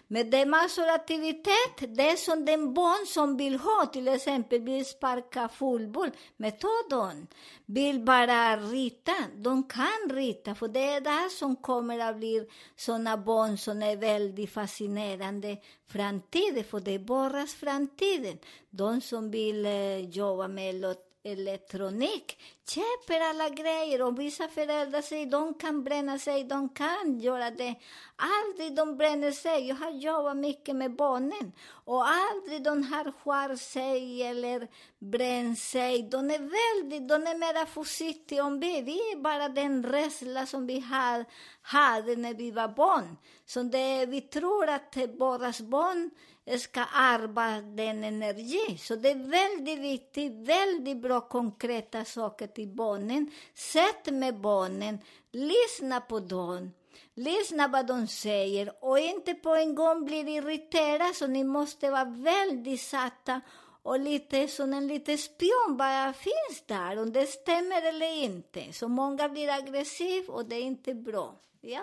Men 0.08 0.30
det 0.30 0.38
är 0.38 0.46
massor 0.46 0.84
av 0.84 0.96
aktivitet. 0.96 1.96
Det 1.96 2.10
är 2.10 2.16
som 2.16 2.46
den 2.46 2.74
barn 2.74 3.08
som 3.08 3.38
vill 3.38 3.56
ha, 3.56 3.86
till 3.94 4.08
exempel 4.08 4.62
vill 4.62 4.86
sparka 4.86 5.48
fotboll. 5.48 6.12
Men 6.38 6.52
ta 6.52 6.68
dem. 6.90 7.28
Vill 7.66 8.00
bara 8.00 8.58
rita. 8.58 9.16
De 9.36 9.64
kan 9.64 10.10
rita, 10.10 10.56
för 10.56 10.68
det 10.68 10.86
är 10.86 11.02
där 11.02 11.30
som 11.30 11.56
kommer 11.56 12.00
att 12.00 12.18
bli 12.18 12.48
sådana 12.76 13.18
barn 13.18 13.58
som 13.58 13.84
är 13.84 13.96
väldigt 13.96 14.54
fascinerande 14.54 15.58
framtiden, 15.88 16.64
för 16.64 16.80
det 16.80 16.92
är 16.92 17.00
barns 17.00 17.54
framtiden. 17.54 18.38
De 18.70 19.02
som 19.02 19.32
vill 19.32 19.66
eh, 19.66 20.00
jobba 20.00 20.48
med 20.48 20.76
elektronik 21.24 22.38
köper 22.68 23.20
alla 23.20 23.50
grejer 23.50 24.02
och 24.02 24.20
vissa 24.20 24.48
föräldrar 24.48 25.02
säger 25.02 25.26
de 25.26 25.54
kan 25.54 25.84
bränna 25.84 26.20
sig, 26.20 26.44
de 26.44 26.70
kan 26.70 27.20
göra 27.20 27.52
det. 27.52 27.76
Aldrig 28.16 28.76
de 28.76 28.98
bränner 28.98 29.32
sig. 29.32 29.68
Jag 29.68 29.76
har 29.76 29.92
jobbat 29.92 30.38
mycket 30.38 30.76
med 30.76 30.96
barnen 30.96 31.52
och 31.86 32.08
aldrig 32.08 32.64
de 32.64 32.84
har 32.84 33.12
skär 33.12 33.56
sig 33.56 34.24
eller 34.24 34.68
bränt 35.00 35.60
sig. 35.60 36.04
De 36.04 36.32
är 36.32 36.40
väldigt, 36.40 37.10
de 37.10 37.28
är 37.28 37.38
mera 37.38 37.66
försiktiga 37.66 38.44
om 38.44 38.60
det. 38.60 38.82
Vi 38.82 39.12
är 39.12 39.22
bara 39.22 39.50
den 39.50 39.84
rädsla 39.84 40.46
som 40.46 40.68
vi 40.68 40.80
har, 40.80 41.26
hade 41.62 42.16
när 42.16 42.34
vi 42.34 42.52
var 42.52 42.68
barn. 42.68 43.18
Så 43.46 43.64
det, 43.64 44.06
vi 44.06 44.22
tror 44.22 44.70
att 44.70 44.98
våra 45.18 45.54
barn 45.62 46.12
ska 46.58 46.86
ärva 46.96 47.62
den 47.62 48.04
energi. 48.04 48.78
Så 48.78 48.96
det 48.96 49.10
är 49.10 49.30
väldigt 49.30 49.80
viktigt, 49.80 50.32
väldigt 50.34 50.98
bra 50.98 51.22
konkreta 51.22 52.06
saker 52.06 52.48
till 52.48 52.68
barnen. 52.68 53.32
Sätt 53.56 54.14
med 54.14 54.40
barnen, 54.40 55.00
lyssna 55.32 56.02
på 56.02 56.20
dem. 56.20 56.72
Lyssna 57.14 57.68
vad 57.68 57.88
de 57.88 58.08
säger 58.08 58.74
och 58.86 59.00
inte 59.00 59.34
på 59.34 59.56
en 59.56 59.76
gång 59.76 60.06
bli 60.06 60.18
irriterad, 60.18 61.16
så 61.16 61.28
ni 61.28 61.44
måste 61.44 61.92
vara 61.92 62.06
väldigt 62.06 62.82
satta 62.82 63.42
och 63.84 64.00
lite 64.00 64.48
som 64.48 64.74
en 64.74 64.88
liten 64.88 65.18
spion, 65.18 65.78
vad 65.78 66.16
finns 66.16 66.64
där, 66.66 67.00
om 67.00 67.14
det 67.14 67.28
stämmer 67.28 67.88
eller 67.88 68.24
inte. 68.24 68.74
Så 68.74 68.88
många 68.88 69.30
blir 69.30 69.50
aggressiva 69.50 70.34
och 70.34 70.46
det 70.46 70.56
är 70.56 70.62
inte 70.62 70.94
bra. 70.94 71.36
Ja. 71.62 71.82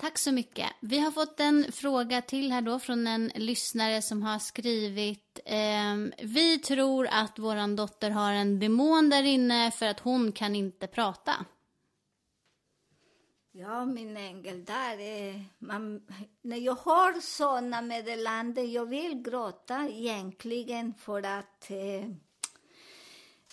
Tack 0.00 0.18
så 0.18 0.32
mycket. 0.32 0.66
Vi 0.80 0.98
har 0.98 1.10
fått 1.10 1.40
en 1.40 1.72
fråga 1.72 2.22
till 2.22 2.52
här 2.52 2.62
då 2.62 2.78
från 2.78 3.06
en 3.06 3.32
lyssnare 3.34 4.02
som 4.02 4.22
har 4.22 4.38
skrivit 4.38 5.40
eh, 5.44 5.96
Vi 6.22 6.58
tror 6.58 7.08
att 7.10 7.38
vår 7.38 7.76
dotter 7.76 8.10
har 8.10 8.32
en 8.32 8.58
demon 8.58 9.10
där 9.10 9.22
inne 9.22 9.70
för 9.70 9.86
att 9.86 10.00
hon 10.00 10.32
kan 10.32 10.54
inte 10.54 10.86
prata. 10.86 11.32
Ja, 13.52 13.84
min 13.84 14.16
ängel, 14.16 14.64
där 14.64 15.00
är 15.00 15.44
man, 15.58 16.06
när 16.42 16.56
jag 16.56 16.74
har 16.74 17.20
såna 17.20 17.82
meddelanden, 17.82 18.72
jag 18.72 18.86
vill 18.86 19.22
gråta 19.22 19.88
egentligen 19.88 20.94
för 20.94 21.22
att 21.22 21.70
eh, 21.70 22.04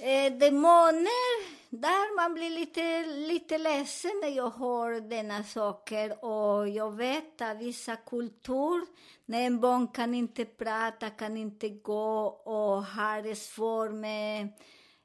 eh, 0.09 0.33
demoner, 0.33 1.64
där 1.75 2.15
man 2.15 2.33
blir 2.33 2.49
lite, 2.49 3.05
lite 3.05 3.57
ledsen 3.57 4.11
när 4.21 4.29
jag 4.29 4.49
hör 4.49 5.09
denna 5.09 5.43
saker 5.43 6.25
och 6.25 6.69
jag 6.69 6.95
vet 6.95 7.41
att 7.41 7.57
vissa 7.57 7.95
kulturer, 7.95 8.85
när 9.25 9.41
en 9.41 9.59
barn 9.59 9.87
kan 9.87 10.15
inte 10.15 10.45
prata, 10.45 11.09
kan 11.09 11.37
inte 11.37 11.69
gå 11.69 12.25
och 12.27 12.83
har 12.83 13.21
det 13.21 13.35
svårt 13.35 13.91
med 13.91 14.47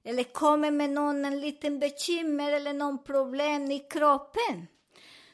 eller 0.02 0.24
kommer 0.24 0.70
med 0.70 0.90
någon 0.90 1.24
en 1.24 1.40
liten 1.40 1.78
bekymmer 1.78 2.52
eller 2.52 2.72
någon 2.72 3.04
problem 3.04 3.70
i 3.70 3.78
kroppen. 3.78 4.66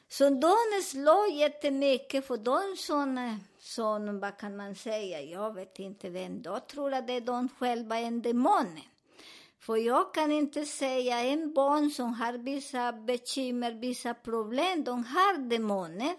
Så 0.08 0.30
de 0.30 0.54
slår 0.82 1.28
jättemycket, 1.28 2.26
för 2.26 2.36
de 2.36 2.76
som, 2.76 3.40
som, 3.58 4.20
vad 4.20 4.38
kan 4.38 4.56
man 4.56 4.74
säga, 4.74 5.20
jag 5.20 5.54
vet 5.54 5.78
inte 5.78 6.10
vem, 6.10 6.42
då 6.42 6.58
tror 6.60 6.94
att 6.94 7.06
det 7.06 7.12
är 7.12 7.20
de 7.20 7.48
själva 7.48 7.98
en 7.98 8.22
demonen. 8.22 8.80
För 9.66 9.76
jag 9.76 10.14
kan 10.14 10.32
inte 10.32 10.64
säga 10.64 11.20
en 11.20 11.54
barn 11.54 11.90
som 11.90 12.14
har 12.14 12.32
vissa 12.32 12.92
bekymmer, 12.92 13.72
vissa 13.72 14.14
problem, 14.14 14.84
de 14.84 15.04
har 15.04 15.38
demoner. 15.38 16.14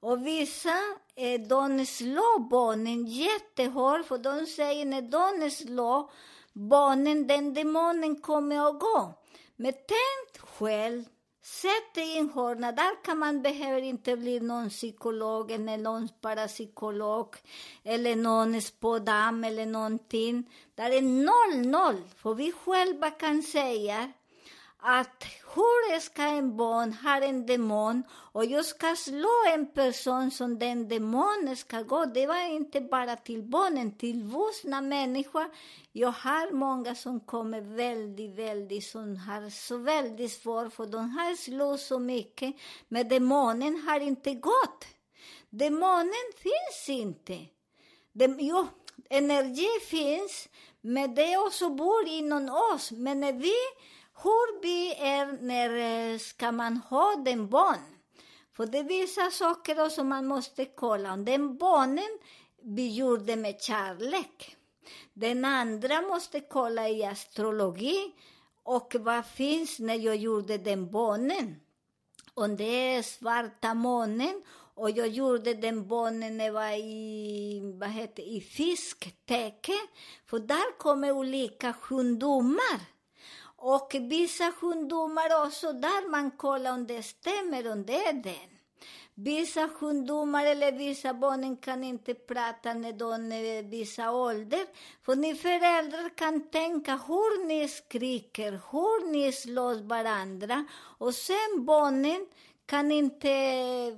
Och 0.00 0.26
vissa, 0.26 0.78
eh, 1.14 1.40
de 1.40 1.86
slår 1.86 2.48
barnen 2.50 3.06
jättehårt, 3.06 4.06
för 4.06 4.18
de 4.18 4.46
säger 4.46 4.84
när 4.84 5.02
de 5.02 5.50
slår 5.50 6.10
barnen, 6.52 7.26
den 7.26 7.54
demonen 7.54 8.20
kommer 8.20 8.68
att 8.68 8.80
gå. 8.80 9.14
Men 9.56 9.72
tänk 9.72 10.48
själv 10.48 11.04
Sätt 11.48 11.94
dig 11.94 12.14
i 12.14 12.18
en 12.18 12.30
hörna. 12.30 12.72
Där 12.72 13.04
kan 13.04 13.18
man 13.18 13.42
behöver 13.42 13.82
inte 13.82 14.16
bli 14.16 14.40
någon 14.40 14.68
psykolog 14.68 15.50
eller 15.50 15.78
någon 15.78 16.08
parapsykolog 16.20 17.36
eller 17.84 18.16
någon 18.16 18.62
spådam 18.62 19.44
eller 19.44 19.66
någonting. 19.66 20.50
Där 20.74 20.90
är 20.90 21.02
noll, 21.02 21.66
noll. 21.66 22.02
För 22.16 22.34
vi 22.34 22.52
själva 22.52 23.10
kan 23.10 23.42
säga 23.42 24.12
att 24.80 25.24
hur 25.54 26.00
ska 26.00 26.22
en 26.22 26.56
barn 26.56 26.92
ha 26.92 27.22
en 27.22 27.46
demon 27.46 28.02
och 28.10 28.44
jag 28.44 28.64
ska 28.64 28.96
slå 28.96 29.44
en 29.54 29.72
person 29.72 30.30
som 30.30 30.58
den 30.58 30.88
demonen 30.88 31.56
ska 31.56 31.82
gå. 31.82 32.04
Det 32.04 32.26
var 32.26 32.46
inte 32.46 32.80
bara 32.80 33.16
till 33.16 33.42
barnen, 33.42 33.98
till 33.98 34.22
vuxna 34.22 34.80
människor. 34.80 35.44
Jag 35.92 36.10
har 36.10 36.52
många 36.52 36.94
som 36.94 37.20
kommer 37.20 37.60
väldigt, 37.60 38.38
väldigt, 38.38 38.84
som 38.84 39.16
har 39.16 39.50
så 39.50 39.76
väldigt 39.76 40.32
svårt, 40.32 40.72
för 40.72 40.86
de 40.86 41.10
har 41.10 41.36
slagit 41.36 41.80
så 41.80 41.98
mycket, 41.98 42.54
men 42.88 43.08
demonen 43.08 43.82
har 43.88 44.00
inte 44.00 44.34
gått. 44.34 44.84
Demonen 45.50 46.32
finns 46.36 46.98
inte. 46.98 47.38
Dem, 48.12 48.36
jo, 48.40 48.66
energi 49.10 49.68
finns, 49.86 50.48
men 50.80 51.14
det 51.14 51.36
också 51.36 51.70
bor 51.70 52.08
inom 52.08 52.48
oss. 52.74 52.90
Men 52.90 53.20
när 53.20 53.32
vi 53.32 53.54
hur 54.22 54.62
vi 54.62 54.94
är 54.94 55.42
när 55.42 55.70
eh, 56.12 56.18
ska 56.18 56.52
man 56.52 56.76
ha 56.76 57.16
den 57.24 57.48
barn? 57.48 57.98
För 58.56 58.66
det 58.66 58.78
är 58.78 58.84
vissa 58.84 59.30
saker 59.30 59.88
som 59.88 60.08
man 60.08 60.26
måste 60.26 60.64
kolla. 60.64 61.16
Den 61.16 61.56
barnen 61.58 62.18
vi 62.62 62.94
gjorde 62.94 63.36
med 63.36 63.60
kärlek. 63.60 64.56
Den 65.12 65.44
andra 65.44 66.00
måste 66.00 66.40
kolla 66.40 66.88
i 66.88 67.04
astrologi 67.04 68.12
och 68.62 68.96
vad 69.00 69.26
finns 69.26 69.78
när 69.78 69.94
jag 69.94 70.16
gjorde 70.16 70.58
den 70.58 70.90
barnen. 70.90 71.60
Om 72.34 72.56
det 72.56 72.64
är 72.64 73.02
svarta 73.02 73.74
månen 73.74 74.42
och 74.74 74.90
jag 74.90 75.08
gjorde 75.08 75.54
den 75.54 75.88
barnen 75.88 76.36
när 76.36 76.44
jag 76.44 76.52
var 76.52 76.78
i, 76.78 77.60
vad 77.80 77.90
heter, 77.90 78.22
i 78.22 78.40
fisktäcke. 78.40 79.72
För 80.26 80.38
där 80.38 80.78
kommer 80.78 81.12
olika 81.12 81.72
sjukdomar. 81.72 82.97
Och 83.60 83.96
vissa 84.00 84.52
sjukdomar 84.52 85.46
också, 85.46 85.72
där 85.72 86.10
man 86.10 86.30
kollar 86.30 86.72
om 86.72 86.86
det 86.86 87.02
stämmer, 87.02 87.72
om 87.72 87.86
det 87.86 88.04
är 88.04 88.12
den. 88.12 88.58
Vissa 89.14 89.68
sjukdomar 89.68 90.46
eller 90.46 90.72
vissa 90.72 91.14
barn 91.14 91.56
kan 91.56 91.84
inte 91.84 92.14
prata 92.14 92.74
när 92.74 92.92
de 92.92 93.32
är 93.32 93.62
vissa 93.62 94.10
ålder. 94.10 94.66
För 95.02 95.16
ni 95.16 95.34
föräldrar 95.34 96.08
kan 96.16 96.48
tänka 96.48 96.96
hur 96.96 97.46
ni 97.46 97.68
skriker, 97.68 98.52
hur 98.52 99.12
ni 99.12 99.32
slår 99.32 99.88
varandra. 99.88 100.64
Och 100.98 101.14
sen 101.14 101.64
barnen 101.64 102.26
kan 102.66 102.92
inte 102.92 103.30
eh, 103.30 103.94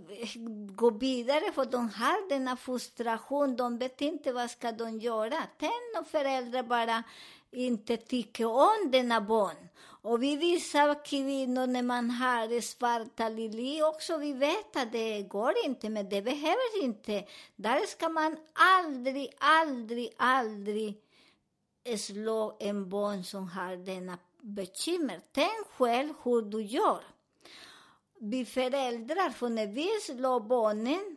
gå 0.74 0.90
vidare 0.90 1.52
för 1.52 1.64
de 1.64 1.88
har 1.88 2.28
denna 2.28 2.56
frustration, 2.56 3.56
de 3.56 3.78
vet 3.78 4.00
inte 4.00 4.32
vad 4.32 4.50
ska 4.50 4.72
de 4.72 4.98
göra. 4.98 5.36
Tänk 5.58 5.98
om 5.98 6.04
föräldrar 6.04 6.62
bara 6.62 7.04
inte 7.52 7.96
tycker 7.96 8.46
om 8.46 8.90
denna 8.90 9.20
barn. 9.20 9.68
Och 10.02 10.22
vi 10.22 10.36
vissa 10.36 10.94
kvinnor, 10.94 11.66
när 11.66 11.82
man 11.82 12.10
har 12.10 12.60
svarta 12.60 13.28
lili 13.28 13.82
också, 13.82 14.16
vi 14.16 14.32
vet 14.32 14.76
att 14.76 14.92
det 14.92 15.22
går 15.22 15.54
inte, 15.64 15.88
men 15.88 16.08
det 16.08 16.22
behöver 16.22 16.82
inte. 16.82 17.24
Där 17.56 17.86
ska 17.86 18.08
man 18.08 18.36
aldrig, 18.52 19.32
aldrig, 19.38 20.12
aldrig 20.16 20.96
slå 21.98 22.56
en 22.60 22.88
barn 22.88 23.24
som 23.24 23.48
har 23.48 23.76
denna 23.76 24.18
bekymmer. 24.40 25.20
Tänk 25.32 25.66
själv 25.78 26.14
hur 26.22 26.42
du 26.42 26.62
gör. 26.62 27.04
Vi 28.18 28.44
föräldrar, 28.44 29.30
för 29.30 29.48
när 29.48 29.66
vi 29.66 29.88
slår 30.00 30.40
barnen, 30.40 31.16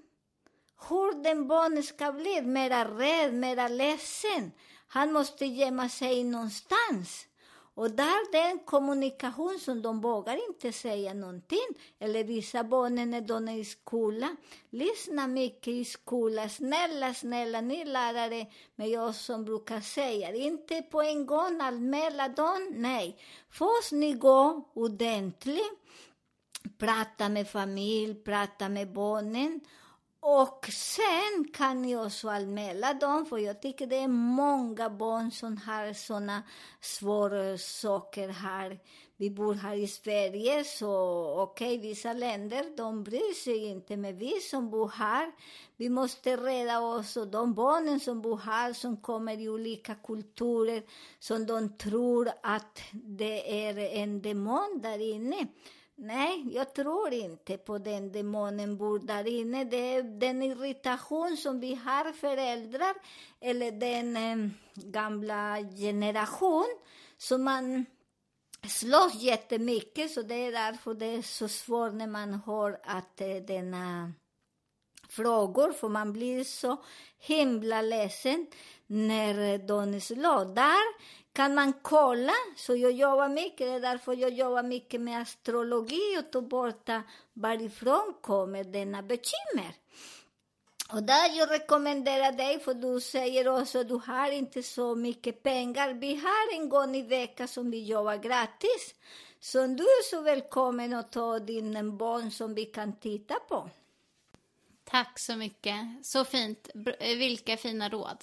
hur 0.89 1.23
den 1.23 1.47
barnen 1.47 1.83
ska 1.83 2.11
bli 2.11 2.41
mera 2.41 2.85
rädd, 2.85 3.33
mera 3.33 3.67
ledsen. 3.67 4.51
Han 4.87 5.13
måste 5.13 5.45
gömma 5.45 5.89
sig 5.89 6.23
någonstans. 6.23 7.27
Och 7.75 7.91
där 7.91 8.31
den 8.31 8.59
kommunikation 8.59 9.59
som 9.59 9.81
de 9.81 10.01
vågar 10.01 10.47
inte 10.49 10.71
säga 10.71 11.13
någonting. 11.13 11.67
Eller 11.99 12.23
vissa 12.23 12.63
barn 12.63 12.95
när 13.09 13.21
de 13.21 13.47
är 13.47 13.57
i 13.57 13.65
skolan. 13.65 14.37
Lyssna 14.69 15.27
mycket 15.27 15.67
i 15.67 15.85
skolan. 15.85 16.49
Snälla, 16.49 17.13
snälla, 17.13 17.61
ni 17.61 17.85
lärare. 17.85 18.47
Men 18.75 18.89
jag 18.89 19.15
som 19.15 19.45
brukar 19.45 19.81
säga, 19.81 20.35
inte 20.35 20.81
på 20.81 21.01
en 21.01 21.25
gång 21.25 21.61
anmäla 21.61 22.27
dem. 22.27 22.71
Nej. 22.75 23.19
Först 23.49 23.91
ni 23.91 24.13
går 24.13 24.63
ordentligt. 24.73 25.79
Prata 26.77 27.29
med 27.29 27.49
familj, 27.49 28.15
prata 28.15 28.69
med 28.69 28.93
barnen. 28.93 29.59
Och 30.25 30.65
sen 30.71 31.47
kan 31.53 31.89
jag 31.89 32.05
också 32.05 32.29
anmäla 32.29 32.93
dem, 32.93 33.25
för 33.25 33.37
jag 33.37 33.61
tycker 33.61 33.87
det 33.87 33.95
är 33.95 34.07
många 34.07 34.89
barn 34.89 35.31
som 35.31 35.57
har 35.57 35.93
såna 35.93 36.43
svåra 36.81 37.57
saker 37.57 38.29
här. 38.29 38.79
Vi 39.17 39.29
bor 39.29 39.53
här 39.53 39.75
i 39.75 39.87
Sverige, 39.87 40.63
så 40.63 40.91
okej, 41.37 41.77
okay, 41.77 41.89
vissa 41.89 42.13
länder, 42.13 42.77
de 42.77 43.03
bryr 43.03 43.33
sig 43.33 43.65
inte, 43.65 43.97
men 43.97 44.17
vi 44.17 44.39
som 44.39 44.69
bor 44.69 44.89
här, 44.89 45.31
vi 45.77 45.89
måste 45.89 46.37
rädda 46.37 46.79
oss 46.79 47.17
och 47.17 47.27
de 47.27 47.53
barnen 47.53 47.99
som 47.99 48.21
bor 48.21 48.37
här, 48.37 48.73
som 48.73 48.97
kommer 48.97 49.41
i 49.41 49.49
olika 49.49 49.95
kulturer, 49.95 50.83
som 51.19 51.45
de 51.45 51.77
tror 51.77 52.29
att 52.43 52.81
det 52.93 53.65
är 53.67 53.77
en 53.77 54.21
demon 54.21 54.79
där 54.83 55.01
inne. 55.01 55.47
Nej, 56.05 56.45
jag 56.51 56.73
tror 56.73 57.13
inte 57.13 57.57
på 57.57 57.77
den 57.77 58.11
demonen 58.11 58.77
bor 58.77 58.99
där 58.99 59.27
inne. 59.27 59.63
Det 59.63 59.95
är 59.95 60.03
den 60.03 60.43
irritation 60.43 61.37
som 61.37 61.59
vi 61.59 61.75
har 61.75 62.11
föräldrar, 62.11 62.93
eller 63.39 63.71
den 63.71 64.17
eh, 64.17 64.49
gamla 64.73 65.57
generation, 65.77 66.79
som 67.17 67.43
man 67.43 67.85
slåss 68.67 69.15
jättemycket, 69.15 70.11
så 70.11 70.21
det 70.21 70.35
är 70.35 70.51
därför 70.51 70.93
det 70.93 71.05
är 71.05 71.21
så 71.21 71.47
svårt 71.47 71.93
när 71.93 72.07
man 72.07 72.33
hör 72.45 72.79
att 72.83 73.21
eh, 73.21 73.35
denna 73.35 74.13
frågor, 75.09 75.71
för 75.71 75.89
man 75.89 76.13
blir 76.13 76.43
så 76.43 76.83
himla 77.19 77.81
ledsen 77.81 78.47
när 78.87 79.53
eh, 79.53 79.59
de 79.59 80.01
slår. 80.01 80.55
Där 80.55 81.22
kan 81.33 81.55
man 81.55 81.73
kolla, 81.81 82.33
så 82.57 82.75
jag 82.75 82.91
jobbar 82.91 83.29
mycket, 83.29 83.67
det 83.67 83.73
är 83.73 83.79
därför 83.79 84.13
jag 84.13 84.31
jobbar 84.31 84.63
mycket 84.63 85.01
med 85.01 85.21
astrologi 85.21 86.17
och 86.19 86.31
ta 86.31 86.41
bort 86.41 86.89
varifrån 87.33 88.13
kommer 88.21 88.63
denna 88.63 89.01
bekymmer. 89.01 89.75
Och 90.91 91.03
där 91.03 91.37
jag 91.37 91.51
rekommenderar 91.51 92.31
dig, 92.31 92.59
för 92.59 92.73
du 92.73 93.01
säger 93.01 93.61
också 93.61 93.79
att 93.79 93.87
du 93.87 94.01
har 94.05 94.31
inte 94.31 94.63
så 94.63 94.95
mycket 94.95 95.43
pengar. 95.43 95.93
Vi 95.93 96.15
har 96.15 96.53
en 96.53 96.69
gång 96.69 96.95
i 96.95 97.01
veckan 97.01 97.47
som 97.47 97.71
vi 97.71 97.83
jobbar 97.83 98.15
gratis. 98.15 98.95
Så 99.39 99.67
du 99.67 99.83
är 99.83 100.09
så 100.09 100.21
välkommen 100.21 100.93
att 100.93 101.11
ta 101.11 101.39
din 101.39 101.97
barn 101.97 102.31
som 102.31 102.53
vi 102.53 102.65
kan 102.65 102.99
titta 102.99 103.35
på. 103.35 103.69
Tack 104.85 105.19
så 105.19 105.35
mycket. 105.35 106.05
Så 106.05 106.25
fint. 106.25 106.69
Eh, 106.99 107.17
vilka 107.17 107.57
fina 107.57 107.89
råd. 107.89 108.17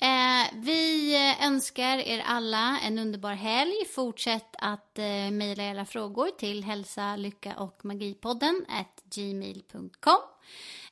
Eh, 0.00 0.54
vi 0.54 1.14
önskar 1.42 1.98
er 1.98 2.22
alla 2.26 2.78
en 2.80 2.98
underbar 2.98 3.32
helg. 3.32 3.84
Fortsätt 3.94 4.56
att 4.58 4.98
eh, 4.98 5.30
mejla 5.30 5.62
era 5.62 5.84
frågor 5.84 6.30
till 6.30 6.64
hälsa, 6.64 7.16
lycka 7.16 7.56
och 7.56 7.84
magipodden 7.84 8.66
gmail.com. 9.14 10.18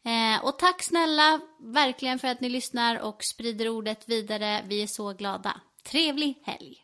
Eh, 0.02 0.44
och 0.44 0.58
tack 0.58 0.82
snälla 0.82 1.40
verkligen 1.58 2.18
för 2.18 2.28
att 2.28 2.40
ni 2.40 2.48
lyssnar 2.48 3.00
och 3.00 3.24
sprider 3.24 3.68
ordet 3.68 4.08
vidare. 4.08 4.64
Vi 4.66 4.82
är 4.82 4.86
så 4.86 5.12
glada. 5.12 5.60
Trevlig 5.82 6.42
helg! 6.44 6.83